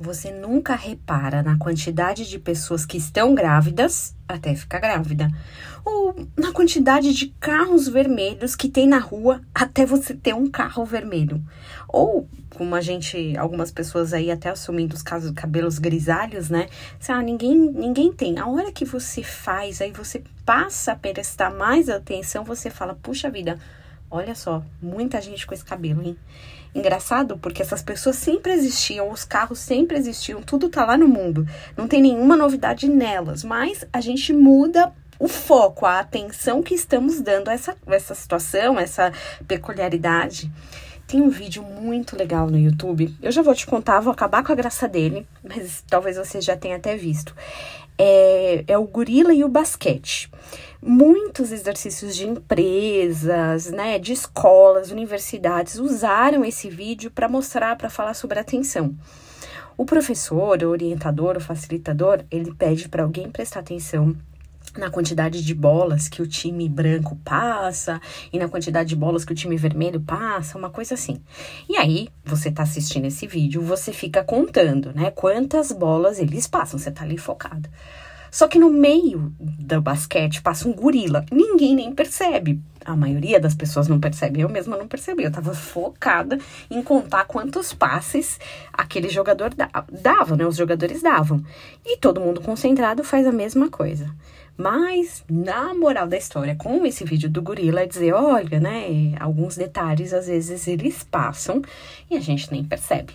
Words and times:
você 0.00 0.32
nunca 0.32 0.74
repara 0.74 1.42
na 1.42 1.58
quantidade 1.58 2.26
de 2.26 2.38
pessoas 2.38 2.86
que 2.86 2.96
estão 2.96 3.34
grávidas 3.34 4.16
até 4.26 4.54
ficar 4.54 4.78
grávida, 4.78 5.28
ou 5.84 6.26
na 6.36 6.52
quantidade 6.52 7.12
de 7.12 7.26
carros 7.38 7.86
vermelhos 7.86 8.56
que 8.56 8.68
tem 8.68 8.88
na 8.88 8.98
rua 8.98 9.42
até 9.54 9.84
você 9.84 10.14
ter 10.14 10.34
um 10.34 10.50
carro 10.50 10.86
vermelho, 10.86 11.42
ou 11.86 12.26
como 12.54 12.74
a 12.74 12.80
gente, 12.80 13.36
algumas 13.36 13.70
pessoas 13.70 14.12
aí 14.12 14.30
até 14.30 14.50
assumindo 14.50 14.94
os 14.94 15.02
casos 15.02 15.30
cabelos 15.32 15.78
grisalhos, 15.78 16.50
né? 16.50 16.68
Ah, 17.08 17.22
ninguém, 17.22 17.56
ninguém 17.56 18.12
tem. 18.12 18.38
A 18.38 18.46
hora 18.46 18.72
que 18.72 18.84
você 18.84 19.22
faz, 19.22 19.80
aí 19.80 19.92
você 19.92 20.22
passa 20.44 20.92
a 20.92 20.96
prestar 20.96 21.50
mais 21.50 21.88
atenção, 21.88 22.44
você 22.44 22.68
fala, 22.68 22.94
puxa 22.94 23.30
vida, 23.30 23.58
olha 24.10 24.34
só, 24.34 24.62
muita 24.82 25.20
gente 25.20 25.46
com 25.46 25.54
esse 25.54 25.64
cabelo, 25.64 26.02
hein? 26.02 26.16
Engraçado, 26.74 27.38
porque 27.38 27.62
essas 27.62 27.82
pessoas 27.82 28.16
sempre 28.16 28.52
existiam, 28.52 29.10
os 29.10 29.24
carros 29.24 29.58
sempre 29.58 29.96
existiam, 29.96 30.42
tudo 30.42 30.68
tá 30.68 30.84
lá 30.84 30.96
no 30.96 31.08
mundo. 31.08 31.46
Não 31.76 31.88
tem 31.88 32.00
nenhuma 32.00 32.36
novidade 32.36 32.88
nelas, 32.88 33.42
mas 33.42 33.84
a 33.92 34.00
gente 34.00 34.32
muda 34.32 34.92
o 35.18 35.28
foco, 35.28 35.84
a 35.84 35.98
atenção 35.98 36.62
que 36.62 36.74
estamos 36.74 37.20
dando 37.20 37.48
a 37.48 37.52
essa, 37.52 37.76
essa 37.86 38.14
situação, 38.14 38.78
essa 38.78 39.12
peculiaridade. 39.46 40.50
Tem 41.10 41.20
um 41.20 41.28
vídeo 41.28 41.62
muito 41.64 42.16
legal 42.16 42.48
no 42.48 42.56
YouTube. 42.56 43.12
Eu 43.20 43.32
já 43.32 43.42
vou 43.42 43.52
te 43.52 43.66
contar, 43.66 43.98
vou 43.98 44.12
acabar 44.12 44.44
com 44.44 44.52
a 44.52 44.54
graça 44.54 44.86
dele, 44.86 45.26
mas 45.42 45.82
talvez 45.88 46.16
você 46.16 46.40
já 46.40 46.56
tenha 46.56 46.76
até 46.76 46.96
visto. 46.96 47.34
É, 47.98 48.64
é 48.68 48.78
o 48.78 48.84
gorila 48.84 49.34
e 49.34 49.42
o 49.42 49.48
basquete 49.48 50.30
muitos 50.82 51.52
exercícios 51.52 52.16
de 52.16 52.26
empresas, 52.26 53.70
né, 53.70 53.98
de 53.98 54.12
escolas, 54.12 54.90
universidades 54.90 55.78
usaram 55.78 56.44
esse 56.44 56.70
vídeo 56.70 57.10
para 57.10 57.28
mostrar, 57.28 57.76
para 57.76 57.90
falar 57.90 58.14
sobre 58.14 58.38
atenção. 58.38 58.94
O 59.76 59.84
professor, 59.84 60.62
o 60.62 60.68
orientador, 60.68 61.36
o 61.36 61.40
facilitador, 61.40 62.24
ele 62.30 62.54
pede 62.54 62.88
para 62.88 63.02
alguém 63.02 63.30
prestar 63.30 63.60
atenção 63.60 64.16
na 64.76 64.90
quantidade 64.90 65.42
de 65.42 65.54
bolas 65.54 66.08
que 66.08 66.22
o 66.22 66.26
time 66.26 66.68
branco 66.68 67.16
passa 67.24 68.00
e 68.32 68.38
na 68.38 68.48
quantidade 68.48 68.88
de 68.90 68.96
bolas 68.96 69.24
que 69.24 69.32
o 69.32 69.34
time 69.34 69.56
vermelho 69.56 70.00
passa, 70.00 70.56
uma 70.56 70.70
coisa 70.70 70.94
assim. 70.94 71.20
E 71.68 71.76
aí, 71.76 72.08
você 72.24 72.50
tá 72.50 72.62
assistindo 72.62 73.06
esse 73.06 73.26
vídeo, 73.26 73.62
você 73.62 73.92
fica 73.92 74.22
contando, 74.22 74.92
né, 74.92 75.10
quantas 75.10 75.72
bolas 75.72 76.18
eles 76.18 76.46
passam, 76.46 76.78
você 76.78 76.90
tá 76.90 77.04
ali 77.04 77.18
focado. 77.18 77.68
Só 78.30 78.46
que 78.46 78.58
no 78.58 78.70
meio 78.70 79.32
do 79.38 79.80
basquete 79.80 80.42
passa 80.42 80.68
um 80.68 80.72
gorila. 80.72 81.24
Ninguém 81.30 81.74
nem 81.74 81.92
percebe. 81.92 82.60
A 82.84 82.96
maioria 82.96 83.38
das 83.38 83.54
pessoas 83.54 83.88
não 83.88 84.00
percebe. 84.00 84.40
Eu 84.40 84.48
mesma 84.48 84.76
não 84.76 84.88
percebi. 84.88 85.24
Eu 85.24 85.32
tava 85.32 85.52
focada 85.54 86.38
em 86.70 86.82
contar 86.82 87.24
quantos 87.24 87.72
passes 87.72 88.38
aquele 88.72 89.08
jogador 89.08 89.52
dava, 89.90 90.36
né? 90.36 90.46
Os 90.46 90.56
jogadores 90.56 91.02
davam. 91.02 91.44
E 91.84 91.96
todo 91.98 92.20
mundo 92.20 92.40
concentrado 92.40 93.04
faz 93.04 93.26
a 93.26 93.32
mesma 93.32 93.68
coisa. 93.68 94.10
Mas, 94.56 95.24
na 95.28 95.72
moral 95.72 96.06
da 96.06 96.18
história, 96.18 96.54
com 96.54 96.84
esse 96.84 97.02
vídeo 97.02 97.30
do 97.30 97.40
gorila, 97.40 97.80
é 97.80 97.86
dizer, 97.86 98.12
olha, 98.12 98.60
né? 98.60 99.14
Alguns 99.18 99.56
detalhes, 99.56 100.12
às 100.12 100.26
vezes, 100.26 100.68
eles 100.68 101.02
passam 101.02 101.62
e 102.10 102.16
a 102.16 102.20
gente 102.20 102.52
nem 102.52 102.62
percebe. 102.62 103.14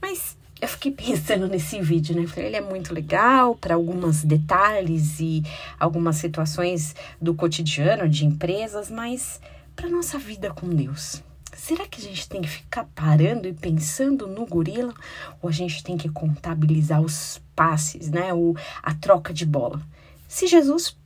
Mas 0.00 0.36
eu 0.60 0.68
fiquei 0.68 0.92
pensando 0.92 1.48
nesse 1.48 1.80
vídeo, 1.80 2.14
né? 2.14 2.26
Falei, 2.26 2.46
ele 2.46 2.56
é 2.56 2.60
muito 2.60 2.94
legal 2.94 3.54
para 3.54 3.74
alguns 3.74 4.24
detalhes 4.24 5.20
e 5.20 5.42
algumas 5.78 6.16
situações 6.16 6.94
do 7.20 7.34
cotidiano 7.34 8.08
de 8.08 8.24
empresas, 8.24 8.90
mas 8.90 9.40
para 9.74 9.88
nossa 9.88 10.18
vida 10.18 10.50
com 10.50 10.68
Deus. 10.68 11.22
Será 11.54 11.86
que 11.86 12.00
a 12.00 12.04
gente 12.04 12.28
tem 12.28 12.42
que 12.42 12.48
ficar 12.48 12.84
parando 12.94 13.48
e 13.48 13.52
pensando 13.52 14.26
no 14.26 14.46
gorila 14.46 14.94
ou 15.40 15.48
a 15.48 15.52
gente 15.52 15.82
tem 15.82 15.96
que 15.96 16.08
contabilizar 16.08 17.00
os 17.00 17.40
passes, 17.54 18.10
né? 18.10 18.32
O, 18.34 18.54
a 18.82 18.94
troca 18.94 19.32
de 19.32 19.46
bola. 19.46 19.80
Se 20.28 20.46
Jesus 20.46 20.96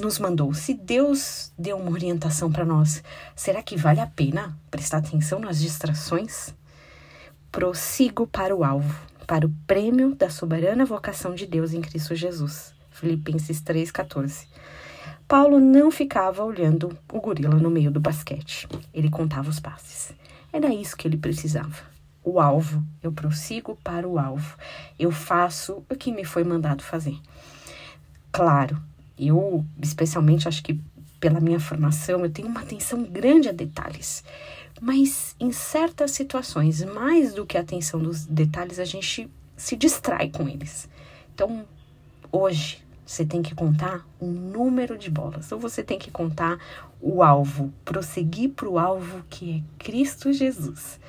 nos 0.00 0.18
mandou, 0.18 0.54
se 0.54 0.72
Deus 0.72 1.52
deu 1.58 1.76
uma 1.76 1.90
orientação 1.90 2.50
para 2.50 2.64
nós, 2.64 3.02
será 3.36 3.62
que 3.62 3.76
vale 3.76 4.00
a 4.00 4.06
pena 4.06 4.56
prestar 4.70 4.98
atenção 4.98 5.38
nas 5.38 5.60
distrações? 5.60 6.54
Prossigo 7.50 8.26
para 8.26 8.54
o 8.54 8.62
alvo, 8.62 8.94
para 9.26 9.46
o 9.46 9.52
prêmio 9.66 10.14
da 10.14 10.30
soberana 10.30 10.84
vocação 10.84 11.34
de 11.34 11.46
Deus 11.46 11.72
em 11.72 11.80
Cristo 11.80 12.14
Jesus. 12.14 12.72
Filipenses 12.90 13.62
3,14. 13.62 14.46
Paulo 15.26 15.58
não 15.58 15.90
ficava 15.90 16.44
olhando 16.44 16.96
o 17.12 17.20
gorila 17.20 17.54
no 17.54 17.70
meio 17.70 17.90
do 17.90 18.00
basquete. 18.00 18.68
Ele 18.92 19.08
contava 19.08 19.48
os 19.48 19.60
passes. 19.60 20.12
Era 20.52 20.74
isso 20.74 20.96
que 20.96 21.06
ele 21.06 21.16
precisava. 21.16 21.76
O 22.22 22.40
alvo. 22.40 22.84
Eu 23.02 23.12
prossigo 23.12 23.78
para 23.82 24.06
o 24.06 24.18
alvo. 24.18 24.56
Eu 24.98 25.10
faço 25.10 25.84
o 25.88 25.96
que 25.96 26.12
me 26.12 26.24
foi 26.24 26.44
mandado 26.44 26.82
fazer. 26.82 27.16
Claro, 28.32 28.76
eu, 29.18 29.64
especialmente, 29.80 30.48
acho 30.48 30.62
que 30.62 30.80
pela 31.20 31.40
minha 31.40 31.60
formação, 31.60 32.24
eu 32.24 32.30
tenho 32.30 32.48
uma 32.48 32.60
atenção 32.60 33.04
grande 33.04 33.48
a 33.48 33.52
detalhes. 33.52 34.24
Mas 34.80 35.36
em 35.38 35.52
certas 35.52 36.12
situações, 36.12 36.82
mais 36.82 37.34
do 37.34 37.44
que 37.44 37.58
a 37.58 37.60
atenção 37.60 38.00
dos 38.00 38.24
detalhes, 38.24 38.78
a 38.78 38.84
gente 38.84 39.30
se 39.56 39.76
distrai 39.76 40.30
com 40.30 40.48
eles. 40.48 40.88
Então, 41.34 41.66
hoje, 42.32 42.82
você 43.04 43.24
tem 43.24 43.42
que 43.42 43.54
contar 43.54 44.06
o 44.20 44.26
número 44.26 44.96
de 44.96 45.10
bolas, 45.10 45.50
ou 45.50 45.58
você 45.58 45.82
tem 45.82 45.98
que 45.98 46.10
contar 46.10 46.58
o 47.00 47.22
alvo, 47.22 47.72
prosseguir 47.84 48.50
para 48.50 48.68
o 48.68 48.78
alvo 48.78 49.24
que 49.28 49.58
é 49.58 49.82
Cristo 49.84 50.32
Jesus. 50.32 51.00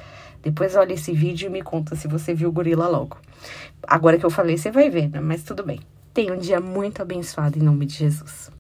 Depois 0.42 0.76
olha 0.76 0.94
esse 0.94 1.14
vídeo 1.14 1.46
e 1.46 1.50
me 1.50 1.62
conta 1.62 1.96
se 1.96 2.08
você 2.08 2.34
viu 2.34 2.50
o 2.50 2.52
gorila 2.52 2.88
logo. 2.88 3.18
Agora 3.84 4.18
que 4.18 4.26
eu 4.26 4.32
falei, 4.32 4.58
você 4.58 4.72
vai 4.72 4.90
ver, 4.90 5.10
né? 5.10 5.20
mas 5.20 5.44
tudo 5.44 5.64
bem. 5.64 5.80
Tenha 6.12 6.34
um 6.34 6.40
dia 6.40 6.60
muito 6.60 7.02
abençoado 7.02 7.60
em 7.60 7.62
nome 7.62 7.86
de 7.86 7.96
Jesus. 7.96 8.50